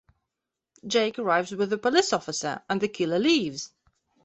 Jake 0.87 1.19
arrives 1.19 1.51
with 1.51 1.71
a 1.71 1.77
police 1.77 2.11
officer, 2.11 2.63
and 2.67 2.81
the 2.81 2.87
killer 2.87 3.19
leaves. 3.19 3.69